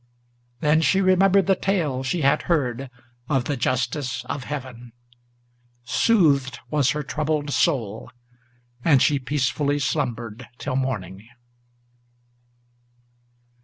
Then 0.61 0.81
she 0.81 0.99
remembered 0.99 1.45
the 1.45 1.55
tale 1.55 2.01
she 2.01 2.21
had 2.21 2.41
heard 2.49 2.89
of 3.29 3.43
the 3.45 3.55
justice 3.55 4.25
of 4.25 4.45
Heaven; 4.45 4.93
Soothed 5.85 6.57
was 6.71 6.89
her 6.89 7.03
troubled 7.03 7.51
soul, 7.51 8.09
and 8.83 8.99
she 8.99 9.19
peacefully 9.19 9.77
slumbered 9.77 10.47
till 10.57 10.75
morning. 10.75 11.27